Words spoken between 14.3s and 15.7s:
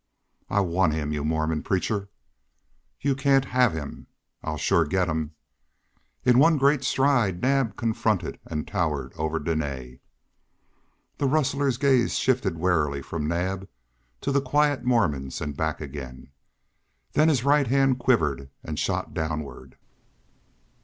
the quiet Mormons and